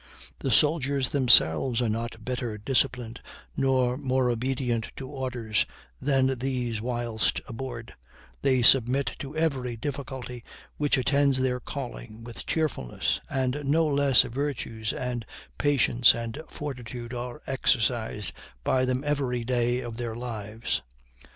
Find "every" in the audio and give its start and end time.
9.37-9.77, 19.03-19.43